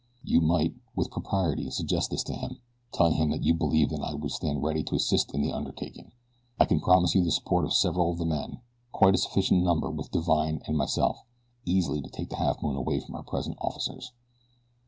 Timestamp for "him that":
3.17-3.43